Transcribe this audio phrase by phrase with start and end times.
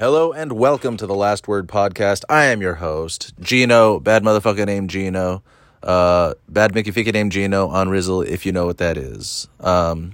[0.00, 2.24] Hello and welcome to the Last Word Podcast.
[2.26, 5.42] I am your host, Gino, bad motherfucker named Gino.
[5.82, 9.46] Uh, bad Mickey Fika named Gino on Rizzle, if you know what that is.
[9.60, 10.12] Um,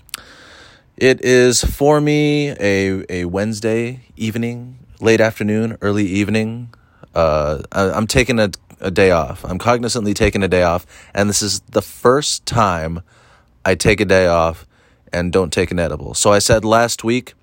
[0.97, 6.75] it is for me a, a Wednesday evening, late afternoon, early evening.
[7.15, 8.51] Uh, I, I'm taking a,
[8.81, 9.45] a day off.
[9.45, 10.85] I'm cognizantly taking a day off,
[11.15, 13.03] and this is the first time
[13.65, 14.67] I take a day off
[15.13, 16.15] and don't take an edible.
[16.15, 17.35] So I said last week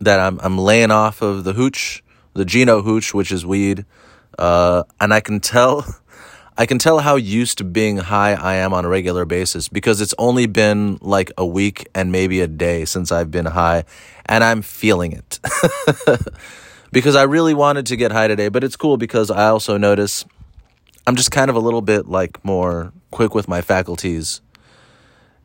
[0.00, 2.02] that I'm I'm laying off of the hooch,
[2.34, 3.84] the Gino hooch, which is weed,
[4.38, 5.84] uh, and I can tell.
[6.58, 10.00] I can tell how used to being high I am on a regular basis because
[10.00, 13.84] it's only been like a week and maybe a day since I've been high,
[14.24, 15.38] and I'm feeling it.
[16.92, 20.24] because I really wanted to get high today, but it's cool because I also notice
[21.06, 24.40] I'm just kind of a little bit like more quick with my faculties.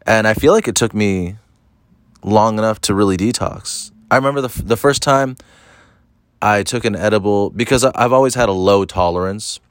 [0.07, 1.35] And I feel like it took me
[2.23, 3.91] long enough to really detox.
[4.11, 5.38] I remember the the first time
[6.41, 9.62] I took an edible because I've always had a low tolerance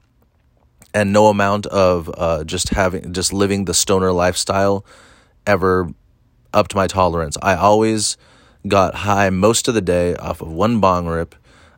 [0.95, 4.83] and no amount of uh, just having just living the stoner lifestyle
[5.45, 5.93] ever
[6.55, 7.37] up to my tolerance.
[7.39, 8.17] I always
[8.67, 11.35] got high most of the day off of one bong rip.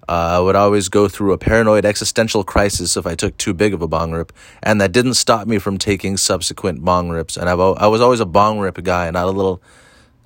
[0.08, 3.74] Uh, I would always go through a paranoid existential crisis if I took too big
[3.74, 7.36] of a bong rip, and that didn't stop me from taking subsequent bong rips.
[7.36, 9.62] And I've I was always a bong rip guy, not a little,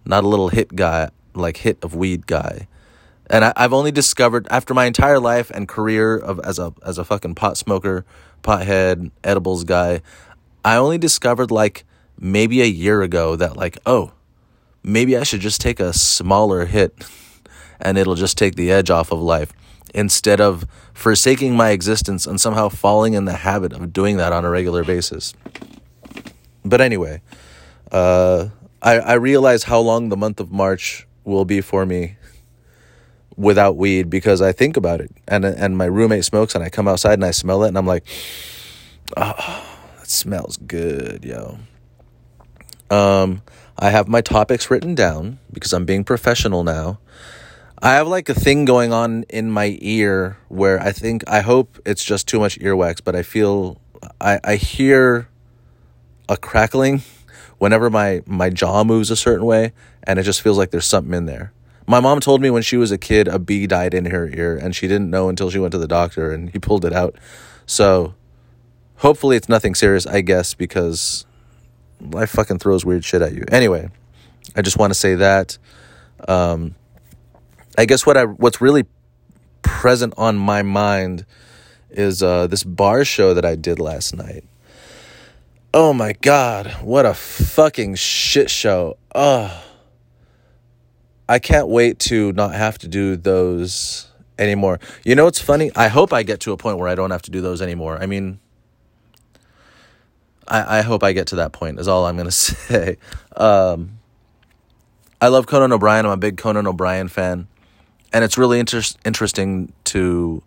[0.05, 2.67] not a little hit guy like hit of weed guy.
[3.29, 6.97] And I, I've only discovered after my entire life and career of as a as
[6.97, 8.05] a fucking pot smoker
[8.43, 10.01] pothead, edibles guy,
[10.63, 11.85] I only discovered like
[12.19, 14.13] maybe a year ago that like, oh,
[14.83, 17.05] maybe I should just take a smaller hit
[17.79, 19.53] and it'll just take the edge off of life
[19.93, 24.45] instead of forsaking my existence and somehow falling in the habit of doing that on
[24.45, 25.33] a regular basis.
[26.65, 27.21] But anyway,
[27.91, 28.49] uh,
[28.81, 32.17] I, I realize how long the month of March will be for me
[33.35, 35.11] without weed because I think about it.
[35.27, 37.85] And and my roommate smokes and I come outside and I smell it and I'm
[37.85, 38.05] like,
[39.15, 39.63] oh,
[39.97, 41.59] that smells good, yo.
[42.89, 43.43] Um,
[43.77, 46.99] I have my topics written down because I'm being professional now.
[47.79, 51.79] I have like a thing going on in my ear where I think I hope
[51.85, 53.79] it's just too much earwax, but I feel
[54.19, 55.29] I I hear
[56.27, 57.03] a crackling
[57.59, 59.73] whenever my my jaw moves a certain way
[60.07, 61.51] and it just feels like there's something in there.
[61.85, 64.57] My mom told me when she was a kid a bee died in her ear
[64.57, 67.15] and she didn't know until she went to the doctor and he pulled it out.
[67.65, 68.15] So
[68.95, 71.25] hopefully it's nothing serious, I guess, because
[72.01, 73.43] life fucking throws weird shit at you.
[73.51, 73.89] Anyway,
[74.55, 75.57] I just want to say that.
[76.27, 76.75] Um,
[77.77, 78.85] I guess what I what's really
[79.61, 81.25] present on my mind
[81.89, 84.45] is uh, this bar show that I did last night.
[85.73, 88.97] Oh my god, what a fucking shit show.
[89.13, 89.63] Ugh.
[91.29, 94.07] I can't wait to not have to do those
[94.39, 94.79] anymore.
[95.03, 95.71] You know what's funny?
[95.75, 97.97] I hope I get to a point where I don't have to do those anymore.
[98.01, 98.39] I mean,
[100.47, 102.97] I, I hope I get to that point, is all I'm going to say.
[103.35, 103.99] Um,
[105.19, 106.05] I love Conan O'Brien.
[106.05, 107.47] I'm a big Conan O'Brien fan.
[108.13, 110.41] And it's really inter- interesting to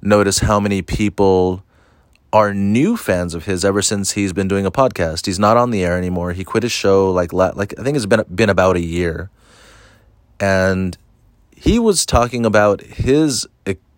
[0.00, 1.62] notice how many people
[2.32, 5.26] are new fans of his ever since he's been doing a podcast.
[5.26, 6.32] He's not on the air anymore.
[6.32, 9.30] He quit his show like like I think it's been been about a year
[10.40, 10.96] and
[11.54, 13.46] he was talking about his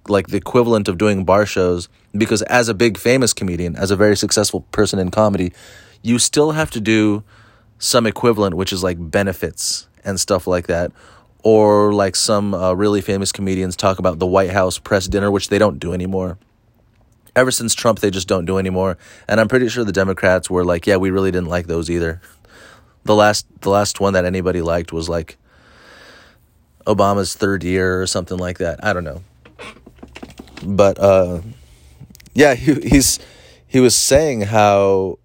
[0.09, 3.97] like the equivalent of doing bar shows because as a big famous comedian, as a
[3.97, 5.53] very successful person in comedy,
[6.03, 7.23] you still have to do
[7.79, 10.93] some equivalent which is like benefits and stuff like that
[11.43, 15.49] or like some uh, really famous comedians talk about the White House press dinner which
[15.49, 16.39] they don't do anymore.
[17.37, 20.65] Ever since Trump they just don't do anymore and I'm pretty sure the Democrats were
[20.65, 22.21] like, yeah, we really didn't like those either.
[23.05, 25.39] The last the last one that anybody liked was like
[26.87, 28.85] Obama's third year or something like that.
[28.85, 29.23] I don't know.
[30.65, 31.41] But uh,
[32.35, 33.19] yeah, he, he's
[33.67, 35.19] he was saying how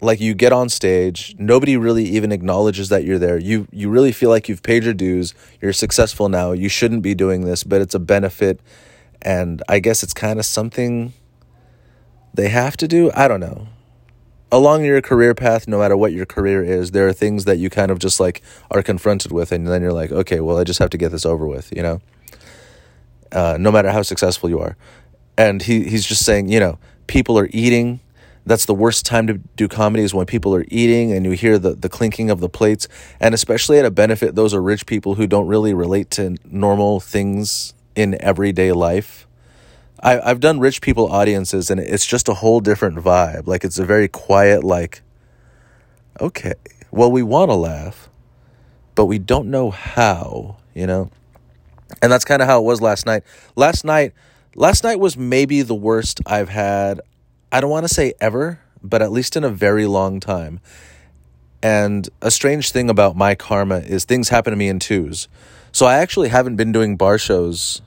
[0.00, 3.38] like you get on stage, nobody really even acknowledges that you're there.
[3.38, 5.34] You you really feel like you've paid your dues.
[5.60, 6.52] You're successful now.
[6.52, 8.60] You shouldn't be doing this, but it's a benefit
[9.22, 11.12] and I guess it's kind of something
[12.32, 13.10] they have to do.
[13.14, 13.66] I don't know
[14.50, 17.70] along your career path, no matter what your career is, there are things that you
[17.70, 20.78] kind of just like are confronted with, and then you're like, okay, well, I just
[20.78, 22.00] have to get this over with, you know.
[23.30, 24.76] Uh, no matter how successful you are,
[25.36, 28.00] and he he's just saying, you know, people are eating.
[28.46, 31.58] That's the worst time to do comedy is when people are eating and you hear
[31.58, 32.88] the, the clinking of the plates.
[33.20, 36.98] And especially at a benefit, those are rich people who don't really relate to normal
[36.98, 39.27] things in everyday life
[40.00, 43.46] I, I've done rich people audiences and it's just a whole different vibe.
[43.46, 45.02] Like it's a very quiet, like,
[46.20, 46.54] okay,
[46.90, 48.08] well, we want to laugh,
[48.94, 51.10] but we don't know how, you know?
[52.02, 53.24] And that's kind of how it was last night.
[53.56, 54.12] Last night,
[54.54, 57.00] last night was maybe the worst I've had.
[57.50, 60.60] I don't want to say ever, but at least in a very long time.
[61.62, 65.28] And a strange thing about my karma is things happen to me in twos.
[65.72, 67.82] So I actually haven't been doing bar shows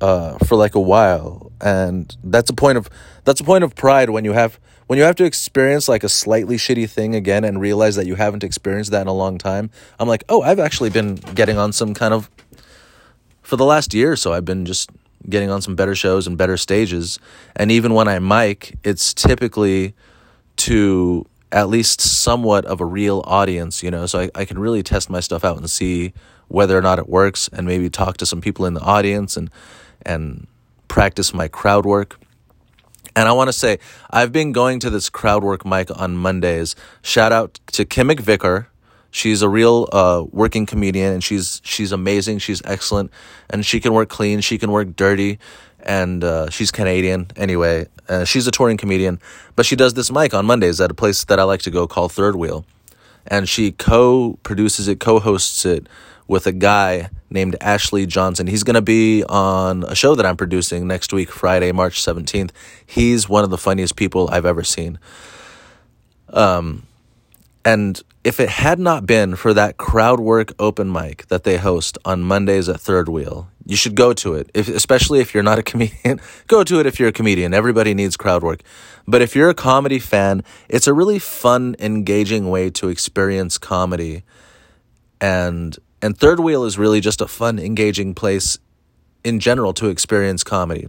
[0.00, 2.88] uh, for like a while, and that's a point of
[3.24, 6.08] that's a point of pride when you have when you have to experience like a
[6.08, 9.70] slightly shitty thing again and realize that you haven't experienced that in a long time.
[9.98, 12.30] I'm like, oh, I've actually been getting on some kind of
[13.42, 14.32] for the last year or so.
[14.32, 14.90] I've been just
[15.28, 17.18] getting on some better shows and better stages,
[17.56, 19.94] and even when I mic, it's typically
[20.56, 24.82] to at least somewhat of a real audience, you know, so I, I can really
[24.82, 26.12] test my stuff out and see
[26.48, 29.50] whether or not it works and maybe talk to some people in the audience and
[30.04, 30.46] and
[30.88, 32.18] practice my crowd work.
[33.16, 33.78] And I want to say
[34.10, 36.76] I've been going to this crowd work mic on Mondays.
[37.02, 38.66] Shout out to Kim McVicker.
[39.10, 42.38] She's a real uh, working comedian and she's she's amazing.
[42.38, 43.10] She's excellent
[43.48, 44.40] and she can work clean.
[44.40, 45.38] She can work dirty,
[45.82, 47.86] and uh, she's Canadian anyway.
[48.08, 49.20] Uh, she's a touring comedian,
[49.56, 51.86] but she does this mic on Mondays at a place that I like to go
[51.86, 52.64] called Third Wheel,
[53.26, 55.88] and she co-produces it, co-hosts it
[56.26, 58.46] with a guy named Ashley Johnson.
[58.46, 62.50] He's going to be on a show that I'm producing next week, Friday, March 17th.
[62.84, 64.98] He's one of the funniest people I've ever seen.
[66.28, 66.86] Um,
[67.64, 71.96] and if it had not been for that crowd work open mic that they host
[72.04, 74.50] on Mondays at Third Wheel, you should go to it.
[74.52, 77.54] If, especially if you're not a comedian, go to it if you're a comedian.
[77.54, 78.62] Everybody needs crowd work.
[79.06, 84.22] But if you're a comedy fan, it's a really fun, engaging way to experience comedy.
[85.20, 88.58] And and Third Wheel is really just a fun, engaging place
[89.22, 90.88] in general to experience comedy.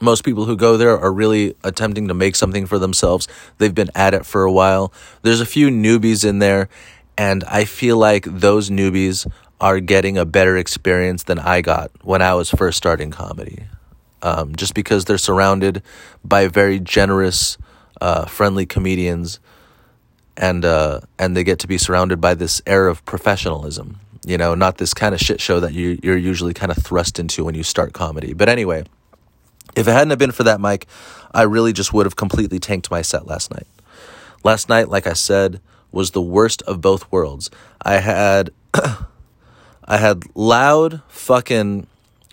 [0.00, 3.28] Most people who go there are really attempting to make something for themselves.
[3.58, 4.92] They've been at it for a while.
[5.22, 6.68] There's a few newbies in there,
[7.16, 9.30] and I feel like those newbies
[9.60, 13.64] are getting a better experience than I got when I was first starting comedy.
[14.22, 15.82] Um, just because they're surrounded
[16.24, 17.58] by very generous,
[18.00, 19.40] uh, friendly comedians,
[20.36, 24.54] and uh, and they get to be surrounded by this air of professionalism you know,
[24.54, 27.54] not this kind of shit show that you, you're usually kind of thrust into when
[27.54, 28.34] you start comedy.
[28.34, 28.84] But anyway,
[29.76, 30.86] if it hadn't have been for that mic,
[31.32, 33.68] I really just would have completely tanked my set last night.
[34.42, 35.60] Last night, like I said,
[35.92, 37.50] was the worst of both worlds.
[37.80, 38.50] I had
[39.84, 41.86] I had loud fucking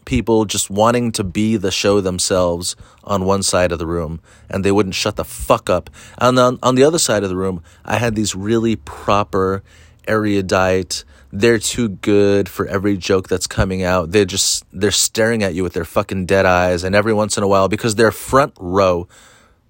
[0.06, 4.20] people just wanting to be the show themselves on one side of the room
[4.50, 5.90] and they wouldn't shut the fuck up.
[6.18, 9.64] And on, on the other side of the room, I had these really proper,
[10.08, 14.12] erudite, they're too good for every joke that's coming out.
[14.12, 17.44] They're just they're staring at you with their fucking dead eyes, and every once in
[17.44, 19.08] a while, because they're front row,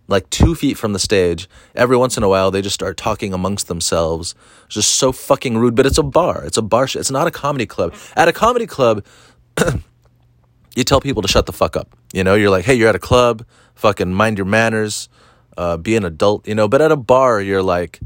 [0.09, 3.33] like two feet from the stage, every once in a while they just start talking
[3.33, 4.35] amongst themselves.
[4.65, 5.73] It's just so fucking rude.
[5.73, 6.43] But it's a bar.
[6.43, 6.85] It's a bar.
[6.85, 7.95] Sh- it's not a comedy club.
[8.17, 9.05] At a comedy club.
[10.75, 11.95] you tell people to shut the fuck up.
[12.11, 13.45] You know, you're like, hey, you're at a club,
[13.75, 15.07] fucking mind your manners,
[15.57, 16.67] uh, be an adult, you know.
[16.67, 18.01] But at a bar, you're like,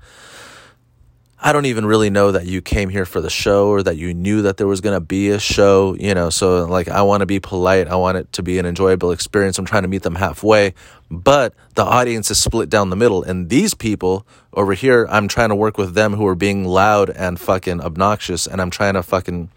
[1.39, 4.11] I don't even really know that you came here for the show or that you
[4.15, 6.31] knew that there was going to be a show, you know.
[6.31, 7.87] So, like, I want to be polite.
[7.87, 9.59] I want it to be an enjoyable experience.
[9.59, 10.73] I'm trying to meet them halfway.
[11.11, 13.21] But the audience is split down the middle.
[13.21, 17.11] And these people over here, I'm trying to work with them who are being loud
[17.11, 18.47] and fucking obnoxious.
[18.47, 19.51] And I'm trying to fucking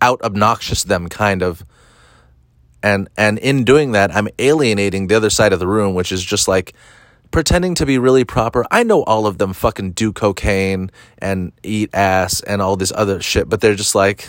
[0.00, 1.62] out obnoxious them, kind of.
[2.82, 6.24] And, and in doing that, I'm alienating the other side of the room, which is
[6.24, 6.72] just like,
[7.32, 8.64] pretending to be really proper.
[8.70, 13.20] I know all of them fucking do cocaine and eat ass and all this other
[13.20, 14.28] shit, but they're just like,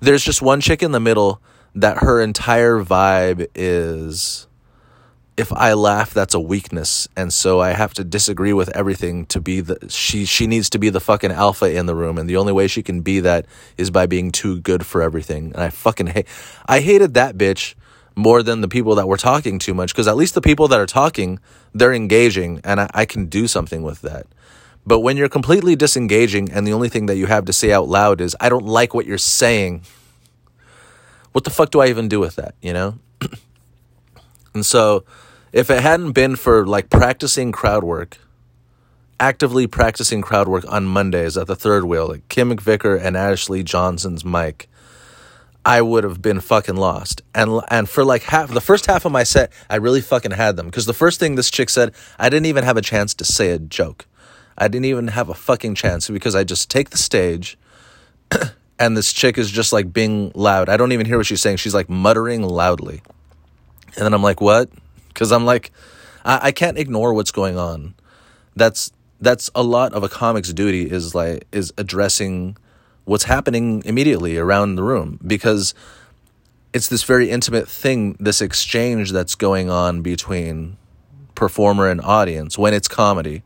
[0.00, 1.40] there's just one chick in the middle
[1.74, 4.46] that her entire vibe is
[5.36, 9.40] if I laugh, that's a weakness, and so I have to disagree with everything to
[9.40, 10.24] be the she.
[10.24, 12.82] She needs to be the fucking alpha in the room, and the only way she
[12.82, 13.44] can be that
[13.76, 15.52] is by being too good for everything.
[15.52, 16.26] And I fucking hate.
[16.66, 17.74] I hated that bitch
[18.16, 20.80] more than the people that were talking too much because at least the people that
[20.80, 21.38] are talking
[21.74, 24.26] they're engaging and I, I, can do something with that.
[24.86, 27.88] But when you're completely disengaging and the only thing that you have to say out
[27.88, 29.82] loud is i don't like what you're saying
[31.32, 32.98] what the fuck do i even do with that you know?
[34.54, 35.04] And so
[35.52, 38.18] if it hadn't been for like practicing crowd work
[39.20, 43.62] actively practicing crowd work on mondays at the third wheel like kim mcvicker and ashley
[43.62, 44.68] johnson's mic
[45.66, 47.22] I would have been fucking lost.
[47.34, 50.56] And and for like half the first half of my set, I really fucking had
[50.56, 53.24] them because the first thing this chick said, I didn't even have a chance to
[53.24, 54.06] say a joke.
[54.56, 57.58] I didn't even have a fucking chance because I just take the stage
[58.78, 60.68] and this chick is just like being loud.
[60.68, 61.56] I don't even hear what she's saying.
[61.56, 63.02] She's like muttering loudly.
[63.96, 64.70] And then I'm like, "What?"
[65.14, 65.72] Cuz I'm like
[66.24, 67.96] I, I can't ignore what's going on.
[68.54, 72.56] That's that's a lot of a comic's duty is like is addressing
[73.06, 75.74] what's happening immediately around the room because
[76.74, 80.76] it's this very intimate thing, this exchange that's going on between
[81.34, 83.42] performer and audience when it's comedy.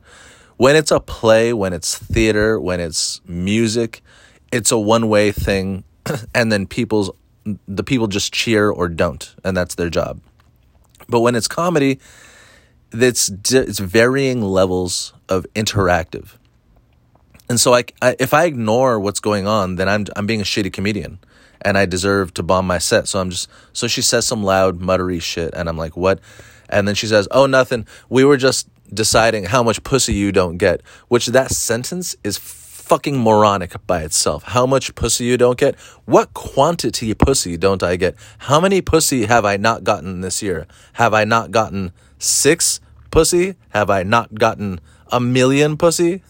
[0.56, 4.02] When it's a play, when it's theater, when it's music,
[4.50, 5.84] it's a one way thing
[6.34, 7.10] and then people's
[7.66, 10.20] the people just cheer or don't and that's their job.
[11.08, 12.00] But when it's comedy,
[12.92, 16.36] it's it's varying levels of interactive.
[17.50, 20.44] And so I, I, if I ignore what's going on, then I'm I'm being a
[20.44, 21.18] shitty comedian
[21.62, 23.08] and I deserve to bomb my set.
[23.08, 26.20] So I'm just so she says some loud muttery shit and I'm like, "What?"
[26.68, 27.88] And then she says, "Oh, nothing.
[28.08, 33.18] We were just deciding how much pussy you don't get." Which that sentence is fucking
[33.18, 34.44] moronic by itself.
[34.44, 35.74] How much pussy you don't get?
[36.04, 38.14] What quantity pussy don't I get?
[38.46, 40.68] How many pussy have I not gotten this year?
[40.92, 41.90] Have I not gotten
[42.20, 42.80] 6
[43.10, 43.56] pussy?
[43.70, 44.80] Have I not gotten
[45.10, 46.22] a million pussy?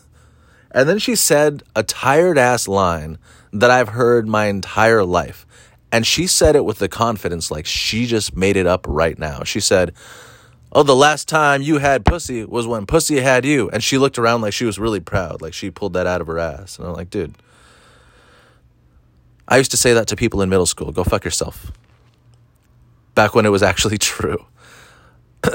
[0.73, 3.19] And then she said a tired ass line
[3.53, 5.47] that I've heard my entire life.
[5.93, 9.43] And she said it with the confidence like she just made it up right now.
[9.43, 9.93] She said,
[10.73, 13.69] Oh, the last time you had pussy was when pussy had you.
[13.71, 16.29] And she looked around like she was really proud, like she pulled that out of
[16.29, 16.79] her ass.
[16.79, 17.35] And I'm like, dude,
[19.49, 21.73] I used to say that to people in middle school go fuck yourself.
[23.17, 24.45] Back when it was actually true.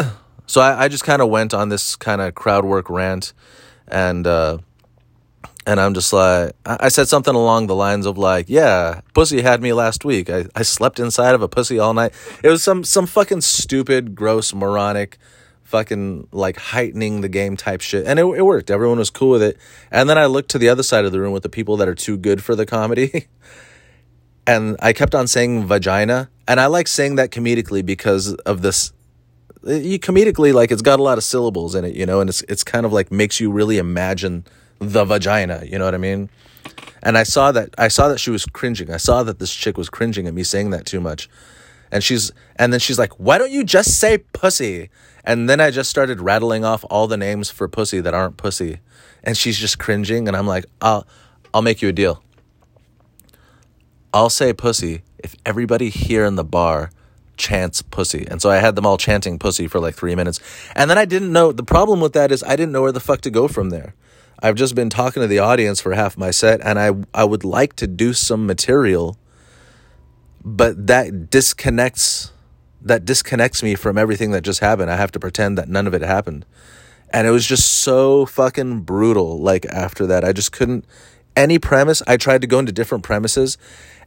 [0.46, 3.32] so I, I just kind of went on this kind of crowd work rant
[3.88, 4.58] and, uh,
[5.68, 9.62] and I'm just like, I said something along the lines of like, yeah, pussy had
[9.62, 10.30] me last week.
[10.30, 12.14] I, I slept inside of a pussy all night.
[12.44, 15.18] It was some some fucking stupid, gross, moronic,
[15.64, 18.70] fucking like heightening the game type shit, and it it worked.
[18.70, 19.58] Everyone was cool with it.
[19.92, 21.88] And then I looked to the other side of the room with the people that
[21.88, 23.28] are too good for the comedy,
[24.48, 28.94] and I kept on saying vagina, and I like saying that comedically because of this.
[29.64, 32.44] You comedically like it's got a lot of syllables in it, you know, and it's
[32.44, 34.46] it's kind of like makes you really imagine
[34.80, 35.64] the vagina.
[35.66, 36.30] You know what I mean?
[37.04, 38.92] And I saw that I saw that she was cringing.
[38.92, 41.30] I saw that this chick was cringing at me saying that too much.
[41.92, 44.90] And she's and then she's like, "Why don't you just say pussy?"
[45.24, 48.80] And then I just started rattling off all the names for pussy that aren't pussy.
[49.24, 51.06] And she's just cringing and I'm like, "I'll
[51.54, 52.24] I'll make you a deal.
[54.14, 56.90] I'll say pussy if everybody here in the bar
[57.38, 58.26] chants pussy.
[58.30, 60.40] And so I had them all chanting pussy for like 3 minutes.
[60.76, 63.00] And then I didn't know the problem with that is I didn't know where the
[63.00, 63.94] fuck to go from there.
[64.46, 67.44] I've just been talking to the audience for half my set and I I would
[67.44, 69.18] like to do some material
[70.44, 72.32] but that disconnects
[72.80, 74.92] that disconnects me from everything that just happened.
[74.92, 76.46] I have to pretend that none of it happened.
[77.10, 80.24] And it was just so fucking brutal like after that.
[80.24, 80.86] I just couldn't
[81.36, 82.04] any premise.
[82.06, 83.58] I tried to go into different premises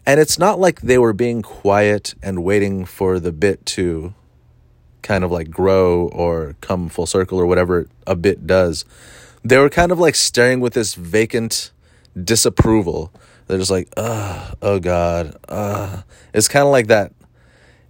[0.07, 4.14] and it's not like they were being quiet and waiting for the bit to
[5.02, 8.85] kind of like grow or come full circle or whatever a bit does
[9.45, 11.73] they were kind of like staring with this vacant
[12.23, 13.12] disapproval.
[13.47, 15.37] They're just like, uh, oh God.
[16.35, 17.12] It's kind of like that.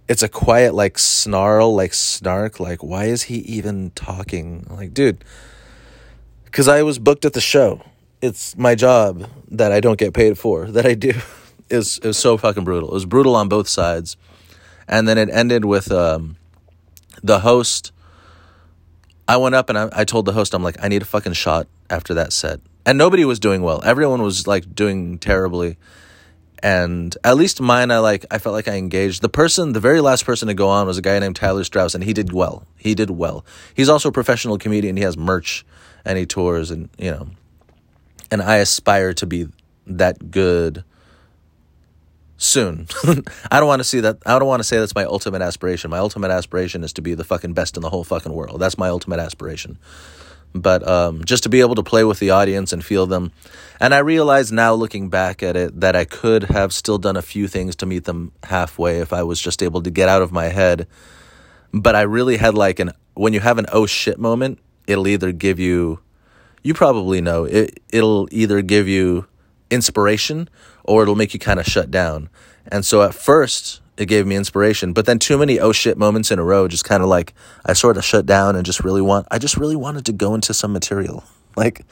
[0.07, 4.65] It's a quiet, like snarl, like snark, like, why is he even talking?
[4.69, 5.23] Like, dude,
[6.45, 7.83] because I was booked at the show.
[8.21, 11.13] It's my job that I don't get paid for, that I do.
[11.71, 12.89] It was, it was so fucking brutal.
[12.89, 14.17] It was brutal on both sides.
[14.87, 16.37] And then it ended with um,
[17.21, 17.91] the host
[19.29, 21.33] I went up and I, I told the host, I'm like, I need a fucking
[21.33, 22.61] shot after that set.
[22.83, 23.79] And nobody was doing well.
[23.85, 25.77] Everyone was like doing terribly.
[26.63, 29.21] And at least mine, I like, I felt like I engaged.
[29.21, 31.93] The person, the very last person to go on was a guy named Tyler Strauss,
[31.93, 32.65] and he did well.
[32.75, 33.45] He did well.
[33.75, 34.97] He's also a professional comedian.
[34.97, 35.63] He has merch
[36.03, 37.27] and he tours, and, you know,
[38.31, 39.47] and I aspire to be
[39.85, 40.83] that good
[42.39, 42.87] soon.
[43.51, 44.17] I don't want to see that.
[44.25, 45.91] I don't want to say that's my ultimate aspiration.
[45.91, 48.59] My ultimate aspiration is to be the fucking best in the whole fucking world.
[48.59, 49.77] That's my ultimate aspiration.
[50.55, 53.31] But um, just to be able to play with the audience and feel them.
[53.79, 57.21] And I realize now, looking back at it, that I could have still done a
[57.21, 60.31] few things to meet them halfway if I was just able to get out of
[60.31, 60.87] my head.
[61.71, 65.31] But I really had like an when you have an oh shit moment, it'll either
[65.31, 65.99] give you,
[66.63, 67.79] you probably know it.
[67.91, 69.27] It'll either give you
[69.69, 70.49] inspiration
[70.83, 72.29] or it'll make you kind of shut down.
[72.71, 76.31] And so at first, it gave me inspiration, but then too many oh shit moments
[76.31, 77.33] in a row just kind of like
[77.65, 80.33] I sort of shut down and just really want I just really wanted to go
[80.33, 81.23] into some material.
[81.57, 81.83] Like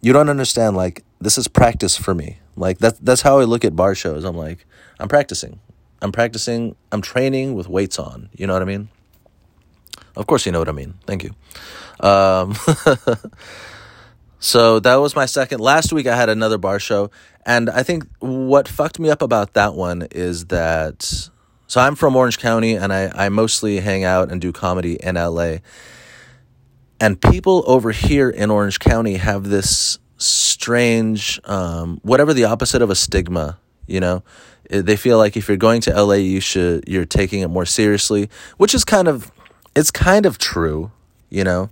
[0.00, 2.38] you don't understand like this is practice for me.
[2.56, 4.24] Like that that's how I look at bar shows.
[4.24, 4.66] I'm like
[4.98, 5.60] I'm practicing.
[6.02, 6.74] I'm practicing.
[6.90, 8.30] I'm training with weights on.
[8.34, 8.88] You know what I mean?
[10.16, 10.94] Of course you know what I mean.
[11.06, 11.30] Thank you.
[12.04, 12.56] Um
[14.42, 15.60] So that was my second.
[15.60, 17.10] Last week I had another bar show,
[17.44, 21.28] and I think what fucked me up about that one is that.
[21.66, 25.14] So I'm from Orange County, and I, I mostly hang out and do comedy in
[25.14, 25.58] LA.
[26.98, 32.90] And people over here in Orange County have this strange, um, whatever the opposite of
[32.90, 34.22] a stigma, you know.
[34.70, 38.30] They feel like if you're going to LA, you should you're taking it more seriously,
[38.56, 39.30] which is kind of
[39.76, 40.92] it's kind of true,
[41.28, 41.68] you know.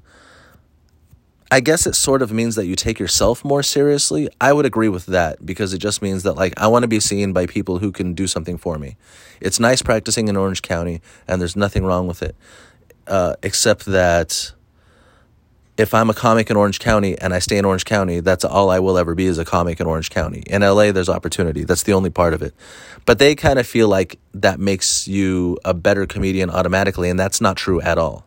[1.50, 4.28] I guess it sort of means that you take yourself more seriously.
[4.40, 7.00] I would agree with that because it just means that like I want to be
[7.00, 8.96] seen by people who can do something for me.
[9.40, 12.36] It's nice practicing in Orange County, and there's nothing wrong with it,
[13.06, 14.52] uh, except that
[15.78, 18.68] if I'm a comic in Orange County and I stay in Orange County, that's all
[18.68, 20.42] I will ever be is a comic in Orange County.
[20.48, 21.64] In LA, there's opportunity.
[21.64, 22.52] That's the only part of it.
[23.06, 27.40] But they kind of feel like that makes you a better comedian automatically, and that's
[27.40, 28.26] not true at all.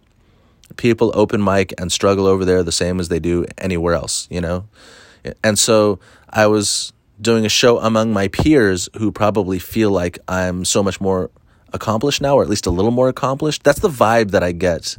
[0.77, 4.41] People open mic and struggle over there the same as they do anywhere else, you
[4.41, 4.65] know?
[5.43, 5.99] And so
[6.29, 10.99] I was doing a show among my peers who probably feel like I'm so much
[10.99, 11.29] more
[11.73, 13.63] accomplished now, or at least a little more accomplished.
[13.63, 14.97] That's the vibe that I get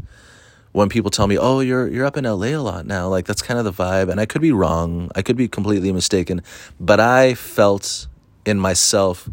[0.72, 3.42] when people tell me, "Oh, you're you're up in LA a lot now." Like that's
[3.42, 5.10] kind of the vibe, and I could be wrong.
[5.14, 6.42] I could be completely mistaken,
[6.80, 8.06] but I felt
[8.44, 9.28] in myself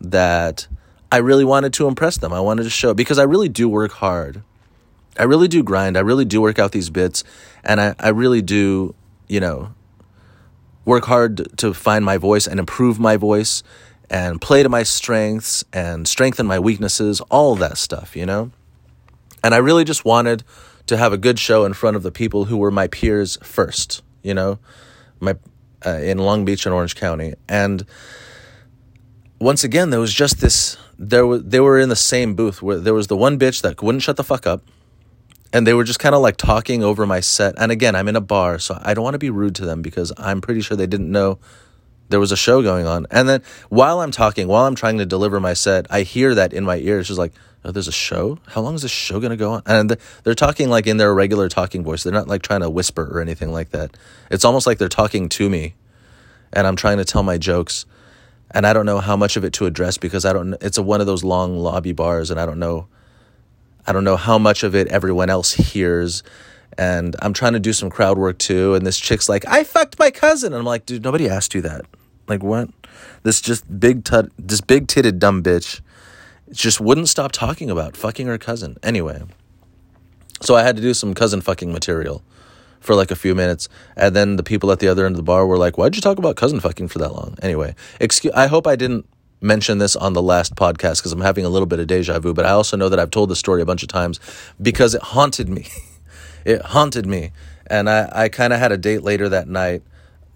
[0.00, 0.66] that
[1.10, 2.32] I really wanted to impress them.
[2.32, 4.42] I wanted to show because I really do work hard.
[5.18, 5.96] I really do grind.
[5.96, 7.24] I really do work out these bits,
[7.64, 8.94] and I I really do,
[9.28, 9.74] you know,
[10.84, 13.62] work hard to find my voice and improve my voice
[14.10, 18.50] and play to my strengths and strengthen my weaknesses, all that stuff, you know?
[19.42, 20.44] And I really just wanted
[20.86, 24.02] to have a good show in front of the people who were my peers first,
[24.22, 24.58] you know,
[25.18, 25.36] my
[25.84, 27.34] uh, in Long Beach and Orange County.
[27.48, 27.86] And
[29.40, 30.76] once again, there was just this.
[30.98, 33.82] There was they were in the same booth where there was the one bitch that
[33.82, 34.62] wouldn't shut the fuck up,
[35.52, 37.54] and they were just kind of like talking over my set.
[37.58, 39.82] And again, I'm in a bar, so I don't want to be rude to them
[39.82, 41.38] because I'm pretty sure they didn't know
[42.08, 43.06] there was a show going on.
[43.10, 46.52] And then while I'm talking, while I'm trying to deliver my set, I hear that
[46.52, 47.06] in my ears.
[47.06, 47.32] She's like,
[47.64, 48.38] oh, there's a show?
[48.48, 49.62] How long is this show going to go on?
[49.66, 52.02] And they're talking like in their regular talking voice.
[52.02, 53.96] They're not like trying to whisper or anything like that.
[54.30, 55.74] It's almost like they're talking to me
[56.52, 57.86] and I'm trying to tell my jokes.
[58.50, 60.82] And I don't know how much of it to address because I don't, it's a,
[60.82, 62.86] one of those long lobby bars and I don't know,
[63.86, 66.22] I don't know how much of it everyone else hears.
[66.78, 68.74] And I'm trying to do some crowd work too.
[68.74, 70.52] And this chick's like, I fucked my cousin.
[70.52, 71.84] And I'm like, dude, nobody asked you that.
[72.28, 72.70] Like what?
[73.24, 75.80] This just big tut, this big titted dumb bitch
[76.50, 78.76] just wouldn't stop talking about fucking her cousin.
[78.82, 79.22] Anyway,
[80.40, 82.22] so I had to do some cousin fucking material
[82.80, 85.22] for like a few minutes, and then the people at the other end of the
[85.22, 88.34] bar were like, "Why'd you talk about cousin fucking for that long?" Anyway, excuse.
[88.34, 89.06] I hope I didn't
[89.42, 92.32] mention this on the last podcast because I'm having a little bit of deja vu,
[92.32, 94.20] but I also know that I've told the story a bunch of times
[94.60, 95.66] because it haunted me.
[96.44, 97.32] it haunted me,
[97.66, 99.82] and I I kind of had a date later that night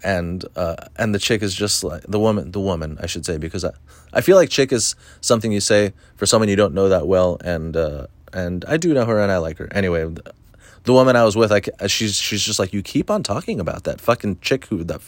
[0.03, 3.37] and uh, and the chick is just like the woman the woman I should say
[3.37, 3.71] because I,
[4.13, 7.37] I feel like chick is something you say for someone you don't know that well
[7.43, 9.67] and uh, and I do know her and I like her.
[9.71, 10.07] Anyway
[10.83, 13.83] the, woman I was with like she's she's just like you keep on talking about
[13.83, 15.01] that fucking chick who that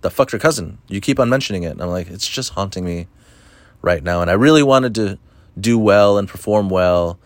[0.00, 0.78] that fucked her cousin.
[0.88, 1.68] You keep on mentioning it.
[1.68, 3.06] And I'm like it's just haunting me
[3.84, 5.18] right now and I really wanted to
[5.58, 7.18] do well and perform well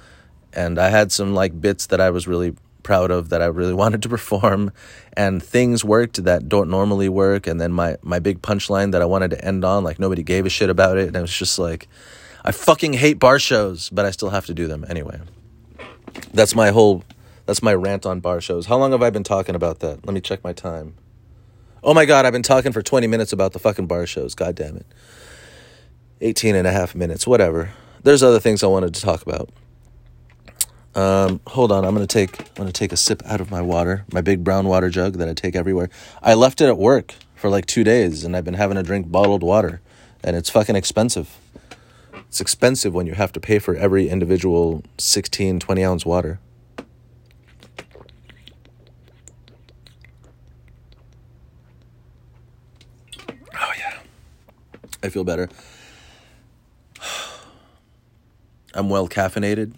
[0.52, 3.74] and I had some like bits that I was really proud of that I really
[3.82, 4.72] wanted to perform
[5.14, 9.06] and things worked that don't normally work and then my my big punchline that I
[9.06, 11.58] wanted to end on like nobody gave a shit about it and it was just
[11.58, 11.88] like
[12.44, 15.20] I fucking hate bar shows but I still have to do them anyway.
[16.32, 17.04] That's my whole
[17.46, 18.66] that's my rant on bar shows.
[18.66, 20.04] How long have I been talking about that?
[20.04, 20.94] Let me check my time.
[21.82, 24.34] Oh my god, I've been talking for 20 minutes about the fucking bar shows.
[24.34, 24.86] God damn it.
[26.20, 27.70] 18 and a half minutes, whatever.
[28.02, 29.50] There's other things I wanted to talk about.
[30.94, 34.04] Um, hold on, I'm gonna take I'm gonna take a sip out of my water,
[34.12, 35.90] my big brown water jug that I take everywhere.
[36.22, 39.10] I left it at work for like two days, and I've been having to drink
[39.10, 39.80] bottled water,
[40.24, 41.38] and it's fucking expensive.
[42.28, 46.40] It's expensive when you have to pay for every individual 16, 20 ounce water.
[53.54, 54.00] Oh yeah,
[55.02, 55.48] I feel better.
[58.78, 59.74] I'm well caffeinated.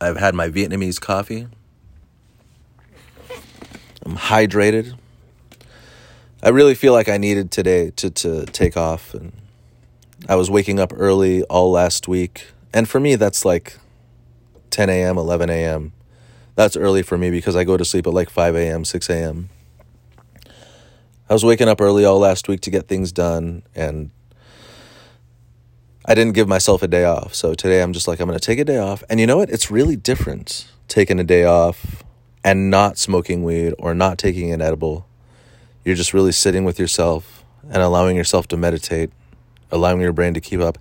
[0.00, 1.46] I've had my Vietnamese coffee.
[4.04, 4.98] I'm hydrated.
[6.42, 9.14] I really feel like I needed today to, to take off.
[9.14, 9.32] And
[10.28, 12.48] I was waking up early all last week.
[12.72, 13.78] And for me, that's like
[14.70, 15.92] 10 a.m., 11 a.m.
[16.56, 19.50] That's early for me because I go to sleep at like 5 a.m., 6 a.m.
[21.30, 23.62] I was waking up early all last week to get things done.
[23.72, 24.10] And
[26.04, 27.34] I didn't give myself a day off.
[27.34, 29.02] So today I'm just like, I'm going to take a day off.
[29.08, 29.50] And you know what?
[29.50, 32.04] It's really different taking a day off
[32.44, 35.06] and not smoking weed or not taking an edible.
[35.84, 39.10] You're just really sitting with yourself and allowing yourself to meditate,
[39.70, 40.76] allowing your brain to keep up.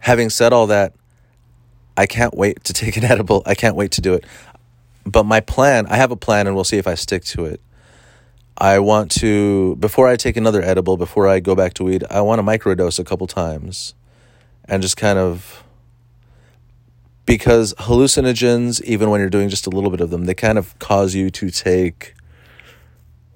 [0.00, 0.94] Having said all that,
[1.96, 3.42] I can't wait to take an edible.
[3.46, 4.24] I can't wait to do it.
[5.04, 7.62] But my plan, I have a plan and we'll see if I stick to it.
[8.60, 12.20] I want to before I take another edible, before I go back to weed, I
[12.22, 13.94] want to microdose a couple times
[14.64, 15.62] and just kind of
[17.24, 20.76] because hallucinogens even when you're doing just a little bit of them, they kind of
[20.80, 22.14] cause you to take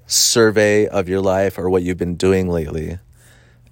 [0.07, 2.99] survey of your life or what you've been doing lately.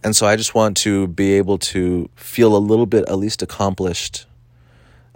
[0.04, 3.42] And so I just want to be able to feel a little bit at least
[3.42, 4.24] accomplished.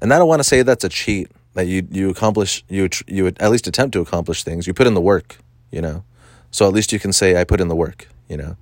[0.01, 3.29] And I don't want to say that's a cheat that you you accomplish you you
[3.29, 4.67] at least attempt to accomplish things.
[4.67, 5.39] You put in the work,
[5.71, 6.03] you know.
[6.55, 8.57] So at least you can say, I put in the work, you know?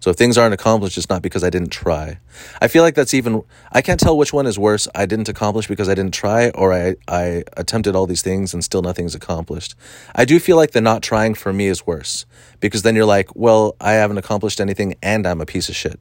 [0.00, 2.18] So if things aren't accomplished, it's not because I didn't try.
[2.60, 4.86] I feel like that's even, I can't tell which one is worse.
[4.94, 8.62] I didn't accomplish because I didn't try, or I, I attempted all these things and
[8.62, 9.74] still nothing's accomplished.
[10.14, 12.26] I do feel like the not trying for me is worse
[12.60, 15.98] because then you're like, well, I haven't accomplished anything and I'm a piece of shit.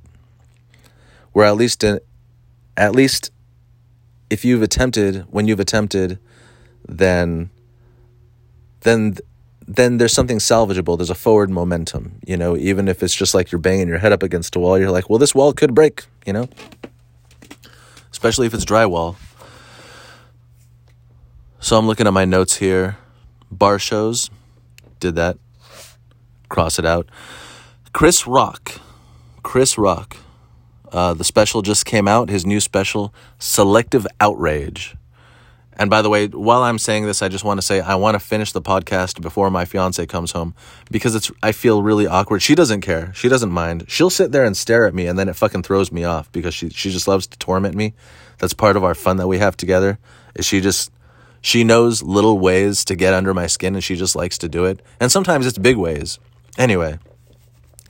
[1.31, 2.01] Where at least, in,
[2.75, 3.31] at least
[4.29, 6.19] if you've attempted, when you've attempted,
[6.85, 7.51] then,
[8.81, 9.15] then
[9.67, 10.97] then there's something salvageable.
[10.97, 14.13] There's a forward momentum, you know, even if it's just like you're banging your head
[14.13, 16.47] up against a wall, you're like, well, this wall could break, you know,
[18.11, 19.17] especially if it's drywall.
[21.59, 22.97] So I'm looking at my notes here.
[23.51, 24.29] Bar shows,
[24.99, 25.37] did that.
[26.49, 27.09] Cross it out.
[27.91, 28.79] Chris Rock.
[29.43, 30.17] Chris Rock.
[30.91, 34.95] Uh, the special just came out, his new special, Selective Outrage.
[35.77, 38.15] And by the way, while I'm saying this, I just want to say I want
[38.15, 40.55] to finish the podcast before my fiance comes home
[40.89, 42.41] because it's I feel really awkward.
[42.41, 43.13] She doesn't care.
[43.13, 43.85] She doesn't mind.
[43.87, 46.55] She'll sit there and stare at me and then it fucking throws me off because
[46.55, 47.93] she she just loves to torment me.
[48.39, 49.99] That's part of our fun that we have together.
[50.33, 50.91] Is she just
[51.41, 54.65] she knows little ways to get under my skin and she just likes to do
[54.65, 54.81] it.
[54.99, 56.17] And sometimes it's big ways.
[56.57, 56.97] Anyway,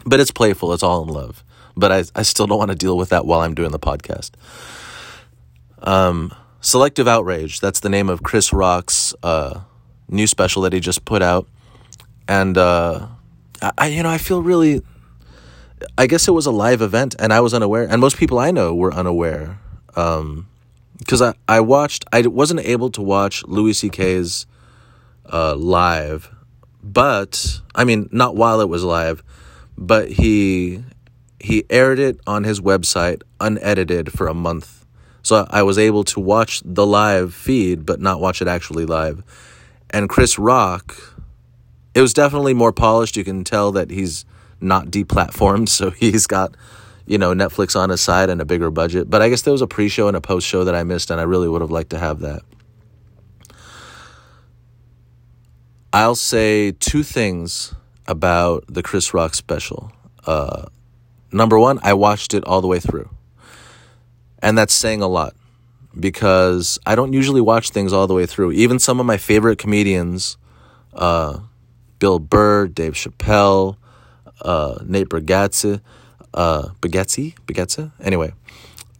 [0.06, 0.73] but it's playful.
[0.73, 1.41] It's all in love.
[1.78, 4.32] But I I still don't want to deal with that while I'm doing the podcast.
[5.80, 7.60] Um Selective Outrage.
[7.60, 9.62] That's the name of Chris Rock's uh,
[10.10, 11.48] new special that he just put out,
[12.28, 13.08] and uh,
[13.78, 14.82] I, you know, I feel really.
[15.96, 18.50] I guess it was a live event, and I was unaware, and most people I
[18.50, 22.06] know were unaware, because um, I I watched.
[22.12, 24.48] I wasn't able to watch Louis C.K.'s
[25.32, 26.34] uh, live,
[26.82, 29.22] but I mean, not while it was live,
[29.78, 30.84] but he
[31.39, 34.77] he aired it on his website unedited for a month
[35.28, 39.24] so I was able to watch the live feed, but not watch it actually live.
[39.90, 40.96] And Chris Rock,
[41.94, 43.18] it was definitely more polished.
[43.18, 44.24] You can tell that he's
[44.62, 46.56] not deplatformed, so he's got,
[47.06, 49.10] you know, Netflix on his side and a bigger budget.
[49.10, 51.12] But I guess there was a pre show and a post show that I missed,
[51.12, 52.44] and I really would have liked to have that.
[55.92, 57.76] I'll say two things
[58.08, 59.92] about the Chris Rock special.
[60.26, 60.68] Uh,
[61.34, 63.10] number one, I watched it all the way through.
[64.41, 65.36] And that's saying a lot
[66.00, 68.52] because I don't usually watch things all the way through.
[68.52, 70.38] Even some of my favorite comedians,
[70.93, 71.39] uh,
[72.00, 73.78] Bill Burr, Dave Chappelle,
[74.41, 75.82] uh, Nate Bargatze,
[76.34, 77.91] uh, Bargatze, Bargatze.
[78.00, 78.34] Anyway,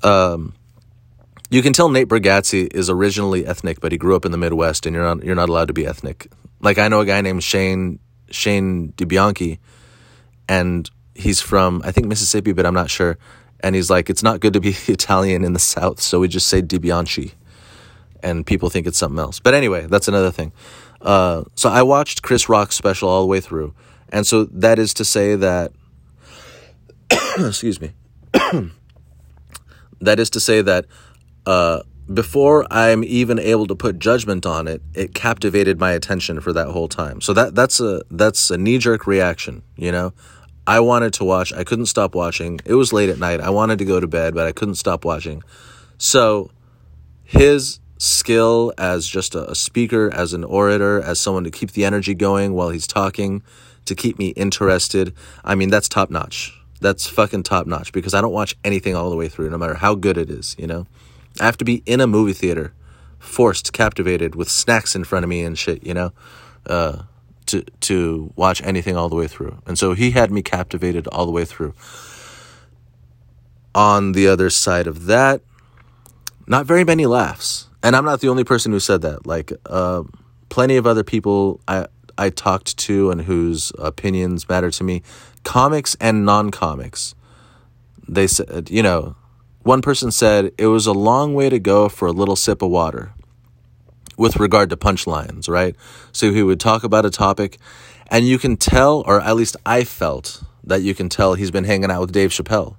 [0.04, 0.54] um,
[1.50, 4.86] you can tell Nate Bargatze is originally ethnic, but he grew up in the Midwest,
[4.86, 6.28] and you're not you're not allowed to be ethnic.
[6.60, 8.00] Like I know a guy named Shane
[8.32, 9.60] Shane DiBianchi,
[10.50, 13.18] and he's from I think Mississippi, but I'm not sure
[13.62, 16.48] and he's like, it's not good to be Italian in the South, so we just
[16.48, 17.34] say DiBianchi,
[18.22, 19.40] and people think it's something else.
[19.40, 20.52] But anyway, that's another thing.
[21.02, 23.74] Uh, so I watched Chris Rock's special all the way through,
[24.10, 25.72] and so that is to say that,
[27.38, 27.92] excuse me,
[30.02, 30.86] that is to say that
[31.46, 36.54] uh, before I'm even able to put judgment on it, it captivated my attention for
[36.54, 37.22] that whole time.
[37.22, 40.14] So that that's a that's a knee jerk reaction, you know.
[40.68, 41.54] I wanted to watch.
[41.54, 42.60] I couldn't stop watching.
[42.66, 43.40] It was late at night.
[43.40, 45.42] I wanted to go to bed, but I couldn't stop watching.
[45.98, 46.52] So
[47.24, 52.14] his skill as just a, speaker, as an orator, as someone to keep the energy
[52.14, 53.44] going while he's talking,
[53.86, 55.14] to keep me interested.
[55.44, 56.54] I mean, that's top notch.
[56.82, 59.76] That's fucking top notch because I don't watch anything all the way through, no matter
[59.76, 60.86] how good it is, you know?
[61.40, 62.74] I have to be in a movie theater,
[63.20, 66.12] forced, captivated, with snacks in front of me and shit, you know?
[66.66, 67.04] Uh,
[67.48, 69.58] to to watch anything all the way through.
[69.66, 71.74] And so he had me captivated all the way through.
[73.76, 75.42] On the other side of that,
[76.48, 77.68] not very many laughs.
[77.84, 79.28] And I'm not the only person who said that.
[79.28, 80.04] Like uh,
[80.50, 85.04] plenty of other people I I talked to and whose opinions matter to me,
[85.44, 87.14] comics and non-comics.
[88.08, 89.16] They said, you know,
[89.62, 92.72] one person said it was a long way to go for a little sip of
[92.72, 93.14] water
[94.18, 95.76] with regard to punchlines, right?
[96.12, 97.58] So he would talk about a topic,
[98.08, 101.64] and you can tell, or at least I felt that you can tell he's been
[101.64, 102.76] hanging out with Dave Chappelle.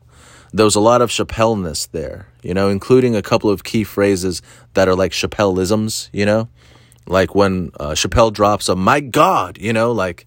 [0.53, 4.43] There was a lot of Chappelle-ness there, you know, including a couple of key phrases
[4.75, 6.49] that are like Chappelle-isms, you know?
[7.07, 10.27] Like when uh, Chappelle drops a, my God, you know, like,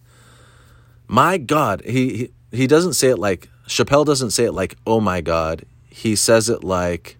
[1.11, 1.81] my God.
[1.85, 5.65] He, he he doesn't say it like Chappelle doesn't say it like oh my God.
[5.89, 7.17] He says it like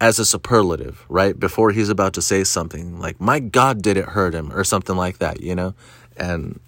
[0.00, 1.38] as a superlative, right?
[1.38, 4.96] Before he's about to say something like my God, did it hurt him or something
[4.96, 5.74] like that, you know?
[6.16, 6.60] And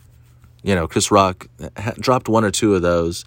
[0.62, 1.48] you know, Chris Rock
[2.00, 3.24] dropped one or two of those.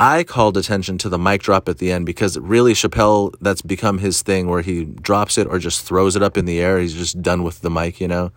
[0.00, 3.98] I called attention to the mic drop at the end because really Chappelle, that's become
[3.98, 6.78] his thing where he drops it or just throws it up in the air.
[6.78, 8.30] He's just done with the mic, you know?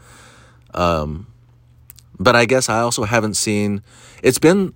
[0.74, 1.28] Um,
[2.20, 3.84] but I guess I also haven't seen.
[4.24, 4.74] It's been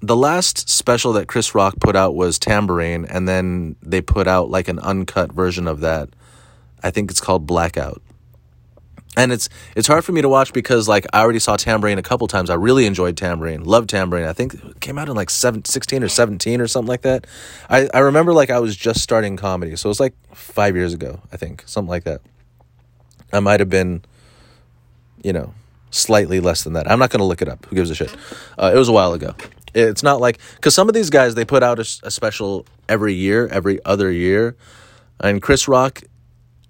[0.00, 4.50] the last special that Chris Rock put out was Tamborine, and then they put out
[4.50, 6.10] like an uncut version of that.
[6.82, 8.02] I think it's called Blackout.
[9.18, 12.02] And it's it's hard for me to watch because like I already saw Tamborine a
[12.02, 12.50] couple times.
[12.50, 14.28] I really enjoyed Tamborine, loved Tamborine.
[14.28, 17.26] I think it came out in like seven, 16 or 17 or something like that.
[17.70, 19.74] I, I remember like I was just starting comedy.
[19.76, 22.20] So it was like five years ago, I think, something like that.
[23.32, 24.04] I might have been,
[25.22, 25.54] you know,
[25.90, 26.88] slightly less than that.
[26.90, 27.64] I'm not going to look it up.
[27.66, 28.14] Who gives a shit?
[28.58, 29.34] Uh, it was a while ago.
[29.76, 33.12] It's not like because some of these guys they put out a, a, special every
[33.12, 34.56] year, every other year,
[35.20, 36.02] and Chris Rock.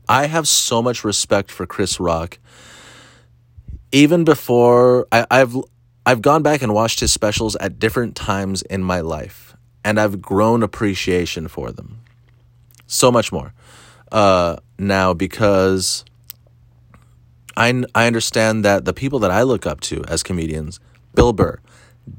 [0.09, 2.38] I have so much respect for Chris Rock.
[3.92, 5.57] Even before I, I've
[6.05, 10.21] I've gone back and watched his specials at different times in my life, and I've
[10.21, 12.01] grown appreciation for them.
[12.88, 13.53] So much more
[14.12, 16.05] uh, now because
[17.57, 20.81] I, I understand that the people that I look up to as comedians,
[21.14, 21.59] Bill Burr,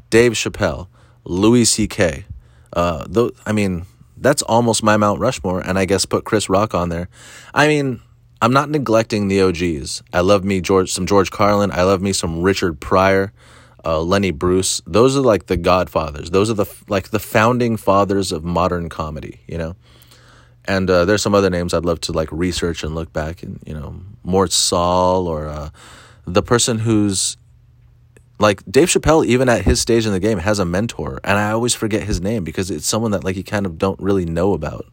[0.10, 0.88] Dave Chappelle,
[1.24, 2.26] Louis C.K.,
[2.74, 3.86] uh, th- I mean,
[4.18, 7.10] that's almost my Mount Rushmore, and I guess put Chris Rock on there.
[7.54, 8.02] I mean,
[8.42, 10.04] I'm not neglecting the OGs.
[10.14, 11.72] I love me George some George Carlin.
[11.72, 13.34] I love me some Richard Pryor,
[13.84, 14.82] uh, Lenny Bruce.
[14.86, 16.30] Those are like the godfathers.
[16.30, 19.42] Those are the like the founding fathers of modern comedy.
[19.48, 19.76] You know,
[20.66, 23.60] and uh, there's some other names I'd love to like research and look back and
[23.66, 25.70] you know Mort Sahl or uh,
[26.26, 27.38] the person who's
[28.40, 31.52] like Dave Chappelle even at his stage in the game has a mentor and I
[31.52, 34.54] always forget his name because it's someone that like you kind of don't really know
[34.54, 34.86] about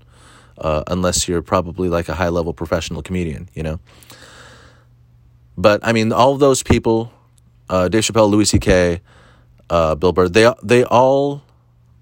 [0.58, 3.80] uh, unless you're probably like a high level professional comedian you know
[5.56, 7.12] but I mean all those people
[7.68, 9.00] uh, Dave Chappelle Louis C.K.
[9.70, 11.42] Uh, Bill Burr they they all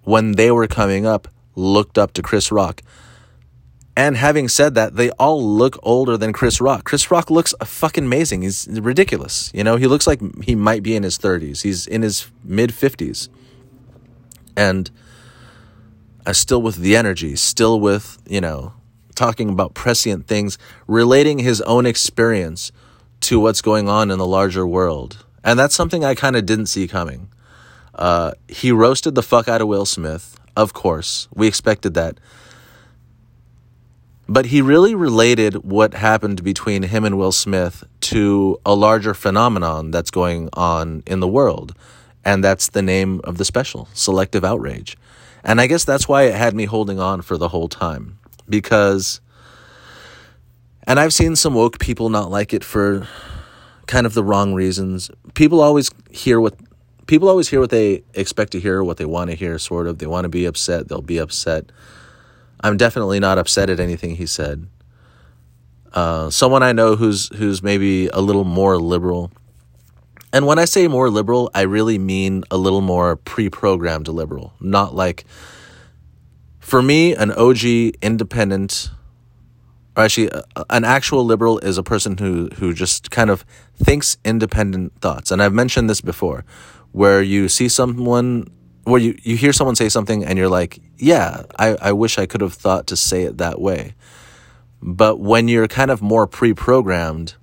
[0.05, 2.83] when they were coming up looked up to Chris Rock
[3.97, 6.85] and having said that, they all look older than Chris Rock.
[6.85, 8.43] Chris Rock looks fucking amazing.
[8.43, 9.51] He's ridiculous.
[9.53, 11.63] You know, he looks like he might be in his 30s.
[11.63, 13.29] He's in his mid 50s.
[14.57, 14.91] And
[16.25, 18.73] uh, still with the energy, still with, you know,
[19.15, 22.73] talking about prescient things, relating his own experience
[23.21, 25.25] to what's going on in the larger world.
[25.45, 27.29] And that's something I kind of didn't see coming.
[27.95, 31.29] Uh, he roasted the fuck out of Will Smith, of course.
[31.35, 32.19] We expected that.
[34.33, 39.91] But he really related what happened between him and Will Smith to a larger phenomenon
[39.91, 41.75] that's going on in the world.
[42.25, 44.97] And that's the name of the special, Selective Outrage.
[45.45, 48.19] And I guess that's why it had me holding on for the whole time.
[48.49, 49.21] Because,
[50.87, 53.07] and I've seen some woke people not like it for
[53.87, 55.11] kind of the wrong reasons.
[55.35, 56.55] People always hear what
[57.07, 59.99] people always hear what they expect to hear, what they want to hear, sort of.
[59.99, 61.67] They want to be upset, they'll be upset.
[62.63, 64.69] I'm definitely not upset at anything he said.
[65.93, 69.31] Uh, someone I know who's who's maybe a little more liberal,
[70.33, 74.95] and when I say more liberal, I really mean a little more pre-programmed liberal, not
[74.95, 75.25] like.
[76.61, 77.65] For me, an OG
[78.01, 78.91] independent,
[79.95, 80.31] or actually,
[80.71, 83.45] an actual liberal is a person who who just kind of
[83.77, 86.45] thinks independent thoughts, and I've mentioned this before,
[86.93, 88.47] where you see someone
[88.85, 92.27] where you, you hear someone say something and you're like, yeah, I, I wish I
[92.27, 93.95] could have thought to say it that way.
[94.81, 97.35] But when you're kind of more pre programmed,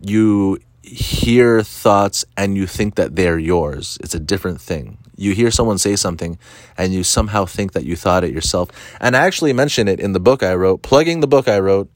[0.00, 3.98] you hear thoughts and you think that they're yours.
[4.00, 4.98] It's a different thing.
[5.16, 6.38] You hear someone say something
[6.78, 8.70] and you somehow think that you thought it yourself.
[9.00, 11.90] And I actually mention it in the book I wrote, plugging the book I wrote,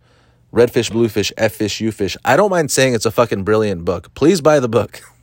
[0.52, 2.16] Redfish, Bluefish, F Fish, U Fish.
[2.24, 4.14] I don't mind saying it's a fucking brilliant book.
[4.14, 5.00] Please buy the book.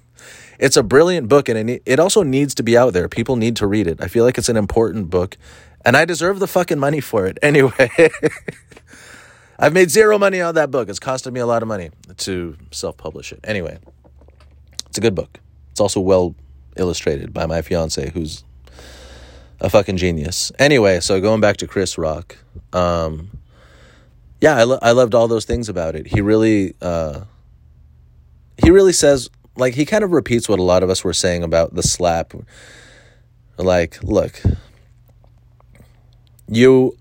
[0.61, 3.09] It's a brilliant book, and it, it also needs to be out there.
[3.09, 3.99] People need to read it.
[3.99, 5.35] I feel like it's an important book,
[5.83, 7.39] and I deserve the fucking money for it.
[7.43, 7.89] Anyway,
[9.59, 10.87] I've made zero money on that book.
[10.87, 13.39] It's costed me a lot of money to self publish it.
[13.43, 13.79] Anyway,
[14.87, 15.39] it's a good book.
[15.71, 16.35] It's also well
[16.77, 18.43] illustrated by my fiance, who's
[19.59, 20.51] a fucking genius.
[20.59, 22.37] Anyway, so going back to Chris Rock,
[22.73, 23.29] um,
[24.39, 26.07] yeah, I, lo- I loved all those things about it.
[26.07, 27.21] He really, uh,
[28.63, 29.29] he really says
[29.61, 32.33] like he kind of repeats what a lot of us were saying about the slap.
[33.57, 34.41] Like, look,
[36.49, 36.97] you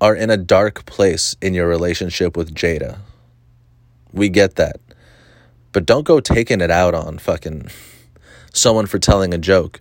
[0.00, 2.98] are in a dark place in your relationship with Jada.
[4.12, 4.76] We get that.
[5.72, 7.68] but don't go taking it out on fucking
[8.52, 9.80] someone for telling a joke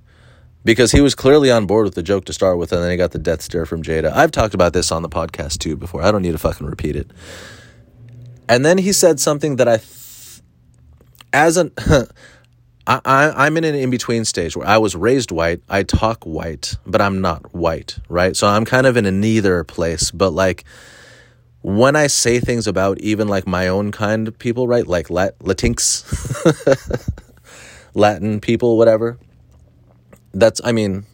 [0.66, 2.98] because he was clearly on board with the joke to start with, and then he
[2.98, 4.12] got the death stare from Jada.
[4.12, 6.02] I've talked about this on the podcast too before.
[6.02, 7.12] I don't need to fucking repeat it.
[8.50, 9.88] And then he said something that I, th-
[11.34, 11.72] as an,
[12.88, 16.24] I, I, I'm in an in between stage where I was raised white, I talk
[16.24, 18.36] white, but I'm not white, right?
[18.36, 20.64] So I'm kind of in a neither place, but like,
[21.62, 24.86] when I say things about even like my own kind of people, right?
[24.86, 27.10] Like Lat- Latinx,
[27.94, 29.18] Latin people, whatever
[30.34, 31.06] that's I mean,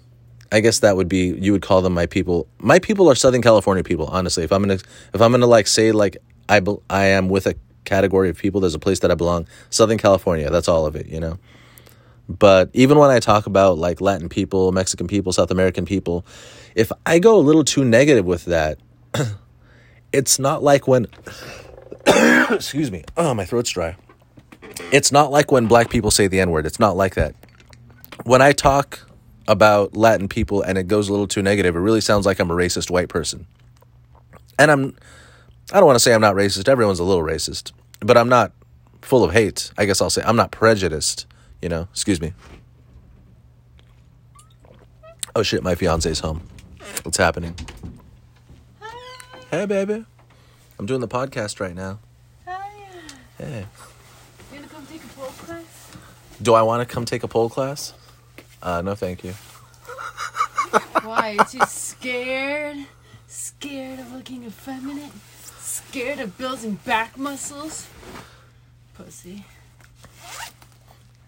[0.52, 2.48] I guess that would be you would call them my people.
[2.60, 4.08] My people are Southern California people.
[4.08, 4.80] Honestly, if I'm gonna
[5.14, 8.76] if I'm gonna like say like I I am with a category of people, there's
[8.76, 9.48] a place that I belong.
[9.70, 10.50] Southern California.
[10.50, 11.08] That's all of it.
[11.08, 11.40] You know.
[12.30, 16.26] But even when I talk about like Latin people, Mexican people, South American people,
[16.76, 18.78] if I go a little too negative with that,
[20.14, 21.08] it's not like when
[22.52, 23.04] excuse me.
[23.18, 23.96] Oh, my throat's dry.
[24.92, 26.66] It's not like when black people say the N word.
[26.66, 27.36] It's not like that.
[28.24, 29.08] When I talk
[29.48, 32.52] about Latin people and it goes a little too negative, it really sounds like I'm
[32.52, 33.48] a racist white person.
[34.58, 34.96] And I'm,
[35.72, 36.68] I don't want to say I'm not racist.
[36.68, 38.54] Everyone's a little racist, but I'm not
[39.02, 39.72] full of hate.
[39.78, 41.28] I guess I'll say I'm not prejudiced,
[41.62, 41.88] you know?
[41.92, 42.34] Excuse me.
[45.36, 46.42] Oh shit, my fiance's home.
[47.04, 47.56] What's happening?
[49.52, 50.06] Hey, baby.
[50.80, 52.00] I'm doing the podcast right now.
[52.48, 52.70] Hi.
[53.38, 53.66] Hey.
[54.52, 55.92] You gonna come take a pole class?
[56.42, 57.94] Do I want to come take a pole class?
[58.62, 59.34] Uh, no, thank you.
[61.04, 61.32] Why?
[61.32, 62.78] You're too scared?
[63.28, 65.12] Scared of looking effeminate?
[65.70, 67.88] Scared of building back muscles?
[68.96, 69.46] Pussy.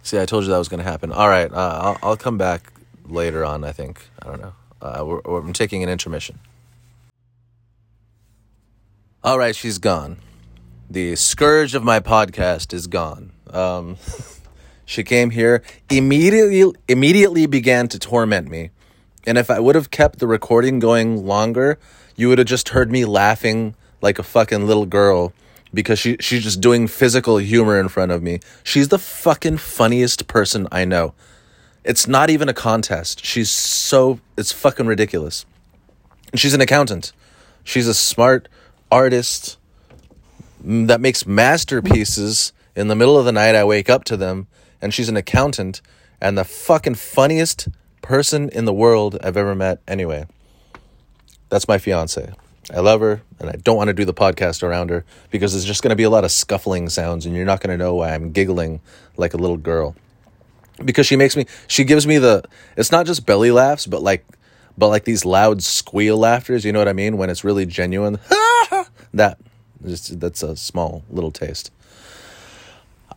[0.01, 1.11] See, I told you that was going to happen.
[1.11, 2.73] All right, uh, I'll, I'll come back
[3.05, 4.09] later on, I think.
[4.19, 4.53] I don't know.
[4.81, 6.39] Uh, we're, we're, I'm taking an intermission.
[9.23, 10.17] All right, she's gone.
[10.89, 13.33] The scourge of my podcast is gone.
[13.51, 13.97] Um,
[14.85, 18.71] she came here, immediately, immediately began to torment me.
[19.23, 21.77] And if I would have kept the recording going longer,
[22.15, 25.33] you would have just heard me laughing like a fucking little girl
[25.73, 28.39] because she she's just doing physical humor in front of me.
[28.63, 31.13] She's the fucking funniest person I know.
[31.83, 33.25] It's not even a contest.
[33.25, 35.45] She's so it's fucking ridiculous.
[36.31, 37.13] And she's an accountant.
[37.63, 38.47] She's a smart
[38.91, 39.57] artist
[40.63, 43.55] that makes masterpieces in the middle of the night.
[43.55, 44.47] I wake up to them
[44.81, 45.81] and she's an accountant
[46.19, 47.67] and the fucking funniest
[48.01, 50.25] person in the world I've ever met anyway.
[51.49, 52.33] That's my fiance.
[52.69, 55.65] I love her and I don't want to do the podcast around her because there's
[55.65, 57.95] just going to be a lot of scuffling sounds and you're not going to know
[57.95, 58.81] why I'm giggling
[59.17, 59.95] like a little girl.
[60.83, 62.43] Because she makes me she gives me the
[62.77, 64.25] it's not just belly laughs but like
[64.77, 68.19] but like these loud squeal laughters, you know what I mean when it's really genuine.
[69.13, 69.37] that
[69.85, 71.71] just that's a small little taste.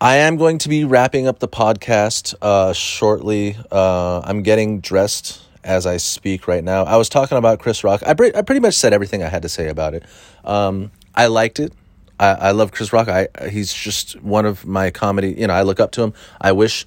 [0.01, 3.57] I am going to be wrapping up the podcast uh, shortly.
[3.71, 6.85] Uh, I'm getting dressed as I speak right now.
[6.85, 8.03] I was talking about Chris Rock.
[8.07, 10.05] I, pre- I pretty much said everything I had to say about it.
[10.45, 11.73] Um, I liked it.
[12.21, 13.09] I, I love Chris Rock.
[13.09, 15.35] I he's just one of my comedy.
[15.37, 16.15] You know, I look up to him.
[16.41, 16.87] I wish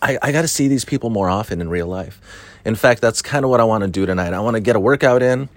[0.00, 2.20] I, I got to see these people more often in real life.
[2.64, 4.32] In fact, that's kind of what I want to do tonight.
[4.32, 5.48] I want to get a workout in.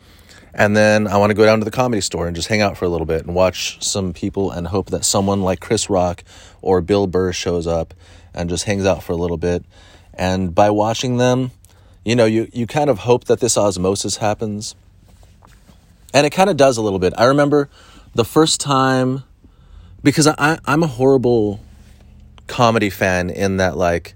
[0.53, 2.77] And then I want to go down to the comedy store and just hang out
[2.77, 6.23] for a little bit and watch some people and hope that someone like Chris Rock
[6.61, 7.93] or Bill Burr shows up
[8.33, 9.63] and just hangs out for a little bit.
[10.15, 11.51] And by watching them,
[12.07, 14.75] you know, you, you kind of hope that this osmosis happens.
[16.13, 17.13] And it kind of does a little bit.
[17.17, 17.69] I remember
[18.15, 19.23] the first time,
[20.03, 21.59] because I, I'm a horrible
[22.47, 24.15] comedy fan in that, like,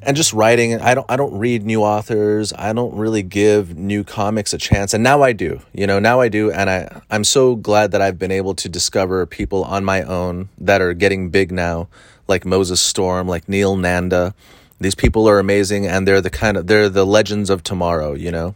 [0.00, 4.04] and just writing i don't i don't read new authors i don't really give new
[4.04, 7.24] comics a chance and now i do you know now i do and i i'm
[7.24, 11.30] so glad that i've been able to discover people on my own that are getting
[11.30, 11.88] big now
[12.28, 14.32] like moses storm like neel nanda
[14.80, 18.30] these people are amazing and they're the kind of they're the legends of tomorrow you
[18.30, 18.54] know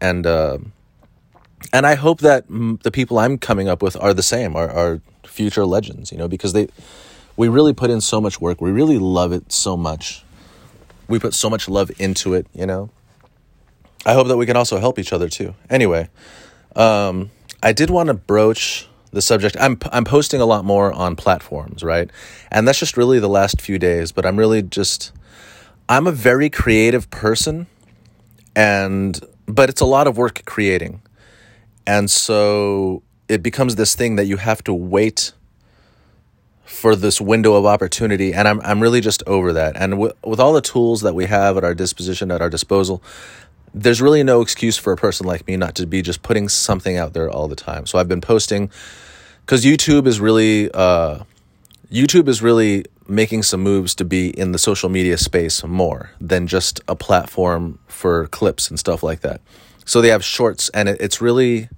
[0.00, 0.58] and uh
[1.72, 5.00] and i hope that the people i'm coming up with are the same are, are
[5.24, 6.68] future legends you know because they
[7.36, 10.24] we really put in so much work we really love it so much
[11.08, 12.90] we put so much love into it, you know.
[14.04, 15.54] I hope that we can also help each other too.
[15.68, 16.08] Anyway,
[16.74, 17.30] um,
[17.62, 19.56] I did want to broach the subject.
[19.58, 22.10] I'm I'm posting a lot more on platforms, right?
[22.50, 25.12] And that's just really the last few days, but I'm really just
[25.88, 27.66] I'm a very creative person
[28.54, 31.02] and but it's a lot of work creating.
[31.86, 35.32] And so it becomes this thing that you have to wait
[36.64, 40.40] for this window of opportunity and i'm i'm really just over that and with, with
[40.40, 43.00] all the tools that we have at our disposition at our disposal
[43.72, 46.96] there's really no excuse for a person like me not to be just putting something
[46.96, 48.68] out there all the time so i've been posting
[49.46, 51.20] cuz youtube is really uh
[51.90, 56.46] YouTube is really making some moves to be in the social media space more than
[56.46, 59.40] just a platform for clips and stuff like that.
[59.84, 61.68] So they have shorts, and it, it's really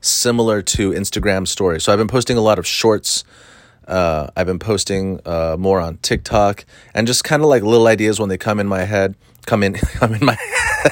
[0.00, 1.84] similar to Instagram stories.
[1.84, 3.24] So I've been posting a lot of shorts.
[3.86, 6.64] Uh, I've been posting uh, more on TikTok
[6.94, 9.14] and just kind of like little ideas when they come in my head,
[9.46, 10.36] come in, come in my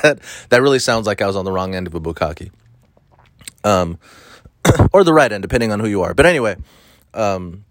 [0.02, 0.20] head.
[0.50, 2.50] that really sounds like I was on the wrong end of a bukkake.
[3.64, 3.98] Um,
[4.92, 6.14] or the right end, depending on who you are.
[6.14, 6.56] But anyway,
[7.14, 7.64] um,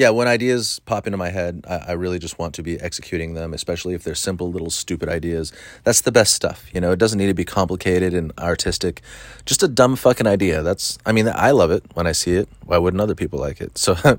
[0.00, 3.34] yeah, when ideas pop into my head, I, I, really just want to be executing
[3.34, 5.52] them, especially if they're simple, little, stupid ideas.
[5.84, 6.70] That's the best stuff.
[6.72, 9.02] You know, it doesn't need to be complicated and artistic.
[9.44, 10.62] Just a dumb fucking idea.
[10.62, 12.48] That's, I mean, I love it when I see it.
[12.64, 13.76] Why wouldn't other people like it?
[13.76, 13.94] So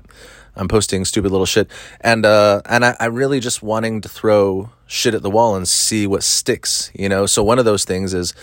[0.56, 1.68] I'm posting stupid little shit.
[2.00, 5.66] And, uh, and I, I really just wanting to throw shit at the wall and
[5.66, 7.26] see what sticks, you know?
[7.26, 8.34] So one of those things is,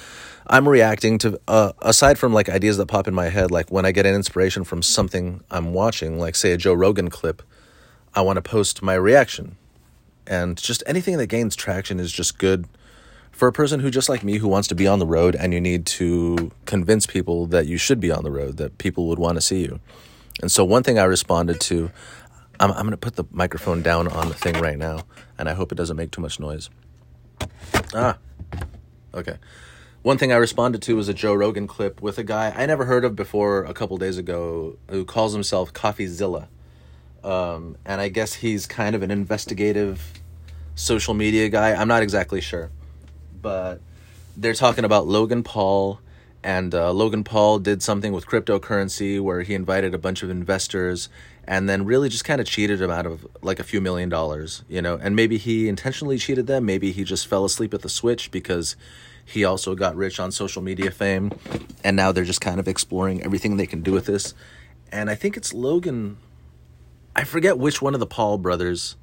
[0.52, 3.86] I'm reacting to uh, aside from like ideas that pop in my head, like when
[3.86, 7.44] I get an inspiration from something I'm watching, like say a Joe Rogan clip,
[8.16, 9.58] I want to post my reaction,
[10.26, 12.66] and just anything that gains traction is just good
[13.32, 15.54] for a person who just like me who wants to be on the road and
[15.54, 19.20] you need to convince people that you should be on the road that people would
[19.20, 19.80] want to see you
[20.42, 21.92] and so one thing i responded to
[22.60, 25.02] i'm, I'm going to put the microphone down on the thing right now
[25.38, 26.70] and i hope it doesn't make too much noise
[27.94, 28.18] ah
[29.14, 29.38] okay
[30.02, 32.86] one thing I responded to was a Joe Rogan clip with a guy I never
[32.86, 36.48] heard of before a couple days ago who calls himself CoffeeZilla.
[37.22, 40.14] Um, and I guess he's kind of an investigative
[40.76, 41.74] social media guy.
[41.74, 42.72] I'm not exactly sure.
[43.42, 43.82] But
[44.38, 46.00] they're talking about Logan Paul.
[46.44, 51.10] And uh, Logan Paul did something with cryptocurrency where he invited a bunch of investors
[51.50, 54.64] and then really just kind of cheated them out of like a few million dollars,
[54.70, 55.00] you know.
[55.02, 56.66] And maybe he intentionally cheated them.
[56.66, 58.76] Maybe he just fell asleep at the switch because
[59.26, 61.32] he also got rich on social media fame,
[61.84, 64.34] and now they're just kind of exploring everything they can do with this.
[64.92, 66.18] And I think it's Logan.
[67.16, 68.96] I forget which one of the Paul brothers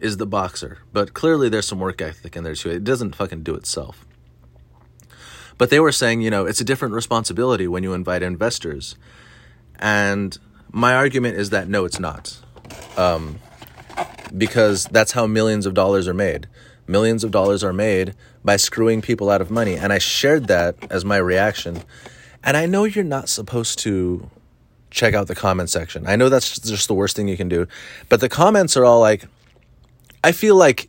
[0.00, 2.70] is the boxer, but clearly there's some work ethic in there too.
[2.70, 4.04] It doesn't fucking do itself.
[5.62, 8.96] But they were saying, you know, it's a different responsibility when you invite investors.
[9.78, 10.36] And
[10.72, 12.36] my argument is that no, it's not.
[12.96, 13.38] Um,
[14.36, 16.48] because that's how millions of dollars are made.
[16.88, 19.76] Millions of dollars are made by screwing people out of money.
[19.76, 21.84] And I shared that as my reaction.
[22.42, 24.28] And I know you're not supposed to
[24.90, 26.08] check out the comment section.
[26.08, 27.68] I know that's just the worst thing you can do.
[28.08, 29.26] But the comments are all like,
[30.24, 30.88] I feel like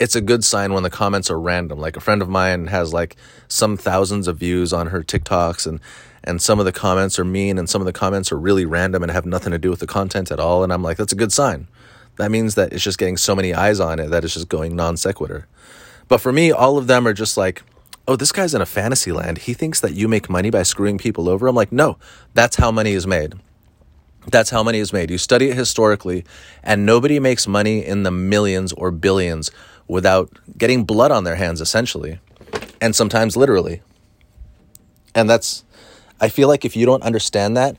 [0.00, 1.78] it's a good sign when the comments are random.
[1.78, 3.16] Like a friend of mine has like
[3.48, 5.80] some thousands of views on her TikToks and
[6.24, 9.02] and some of the comments are mean and some of the comments are really random
[9.02, 11.16] and have nothing to do with the content at all and I'm like that's a
[11.16, 11.68] good sign.
[12.16, 14.74] That means that it's just getting so many eyes on it that it's just going
[14.76, 15.46] non sequitur.
[16.08, 17.62] But for me, all of them are just like,
[18.08, 19.38] oh, this guy's in a fantasy land.
[19.38, 21.46] He thinks that you make money by screwing people over.
[21.46, 21.98] I'm like, no,
[22.34, 23.34] that's how money is made.
[24.26, 25.10] That's how money is made.
[25.10, 26.24] You study it historically,
[26.62, 29.50] and nobody makes money in the millions or billions
[29.88, 32.20] without getting blood on their hands, essentially,
[32.80, 33.82] and sometimes literally.
[35.14, 35.64] And that's,
[36.20, 37.76] I feel like if you don't understand that,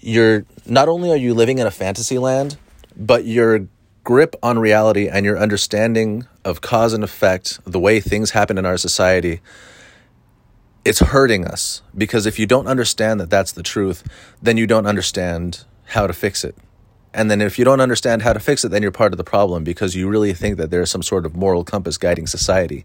[0.00, 2.56] you're not only are you living in a fantasy land,
[2.96, 3.66] but your
[4.04, 8.64] grip on reality and your understanding of cause and effect, the way things happen in
[8.64, 9.40] our society,
[10.84, 14.02] it's hurting us because if you don't understand that that's the truth,
[14.40, 16.56] then you don't understand how to fix it.
[17.18, 19.24] And then if you don't understand how to fix it, then you're part of the
[19.24, 22.84] problem because you really think that there's some sort of moral compass guiding society.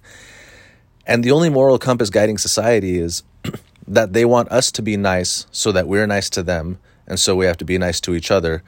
[1.06, 3.22] And the only moral compass guiding society is
[3.88, 6.80] that they want us to be nice so that we're nice to them.
[7.06, 8.64] And so we have to be nice to each other.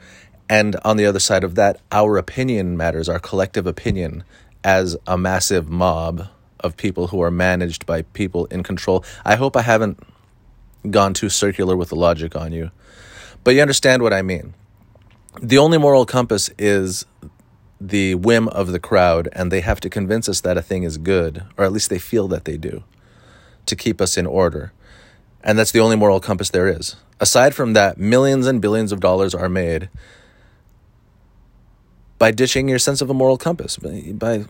[0.48, 4.22] And on the other side of that, our opinion matters, our collective opinion
[4.62, 6.28] as a massive mob
[6.60, 9.04] of people who are managed by people in control.
[9.24, 9.98] I hope I haven't
[10.88, 12.70] gone too circular with the logic on you,
[13.42, 14.54] but you understand what I mean.
[15.40, 17.04] The only moral compass is
[17.80, 20.96] the whim of the crowd, and they have to convince us that a thing is
[20.96, 22.84] good, or at least they feel that they do,
[23.66, 24.72] to keep us in order.
[25.44, 26.96] And that's the only moral compass there is.
[27.20, 29.90] Aside from that, millions and billions of dollars are made
[32.18, 33.76] by ditching your sense of a moral compass.
[33.76, 34.46] By,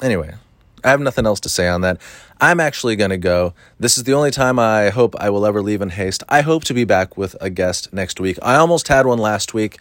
[0.00, 0.36] anyway,
[0.84, 2.00] I have nothing else to say on that.
[2.40, 3.54] I'm actually going to go.
[3.80, 6.22] This is the only time I hope I will ever leave in haste.
[6.28, 8.38] I hope to be back with a guest next week.
[8.40, 9.78] I almost had one last week,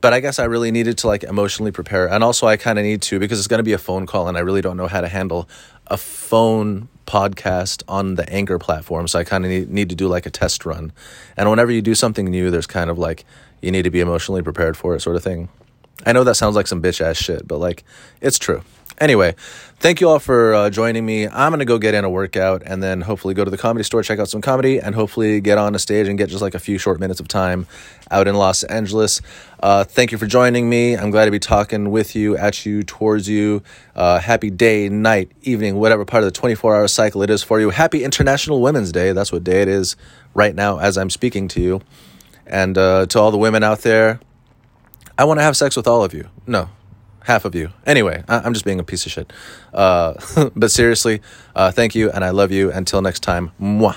[0.00, 2.08] but I guess I really needed to like emotionally prepare.
[2.08, 4.28] And also I kind of need to because it's going to be a phone call
[4.28, 5.48] and I really don't know how to handle
[5.86, 9.08] a phone podcast on the Anchor platform.
[9.08, 10.92] So I kind of need, need to do like a test run.
[11.36, 13.24] And whenever you do something new, there's kind of like
[13.62, 15.48] you need to be emotionally prepared for it sort of thing.
[16.04, 17.84] I know that sounds like some bitch ass shit, but like
[18.20, 18.62] it's true.
[18.98, 19.34] Anyway,
[19.78, 21.28] thank you all for uh, joining me.
[21.28, 23.84] I'm going to go get in a workout and then hopefully go to the comedy
[23.84, 26.54] store, check out some comedy, and hopefully get on a stage and get just like
[26.54, 27.66] a few short minutes of time
[28.10, 29.20] out in Los Angeles.
[29.60, 30.96] Uh, thank you for joining me.
[30.96, 33.62] I'm glad to be talking with you, at you, towards you.
[33.94, 37.60] Uh, happy day, night, evening, whatever part of the 24 hour cycle it is for
[37.60, 37.68] you.
[37.68, 39.12] Happy International Women's Day.
[39.12, 39.96] That's what day it is
[40.32, 41.82] right now as I'm speaking to you.
[42.46, 44.20] And uh, to all the women out there,
[45.18, 46.28] I want to have sex with all of you.
[46.46, 46.70] No,
[47.26, 47.70] half of you.
[47.86, 49.32] Anyway, I- I'm just being a piece of shit.
[49.74, 50.14] Uh,
[50.56, 51.20] but seriously,
[51.54, 52.70] uh, thank you, and I love you.
[52.72, 53.96] Until next time, mwah.